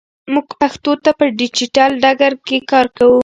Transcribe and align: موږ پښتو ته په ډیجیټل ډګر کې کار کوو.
موږ 0.33 0.47
پښتو 0.59 0.91
ته 1.03 1.11
په 1.19 1.25
ډیجیټل 1.39 1.91
ډګر 2.03 2.33
کې 2.45 2.57
کار 2.71 2.85
کوو. 2.97 3.17